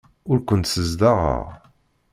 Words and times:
Ur 0.31 0.37
kent-ssezdaɣeɣ. 0.47 1.43